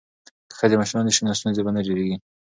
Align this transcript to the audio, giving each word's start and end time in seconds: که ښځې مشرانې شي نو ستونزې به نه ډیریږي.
که 0.49 0.53
ښځې 0.59 0.75
مشرانې 0.81 1.11
شي 1.15 1.21
نو 1.25 1.37
ستونزې 1.39 1.61
به 1.65 1.71
نه 1.75 1.81
ډیریږي. 1.85 2.15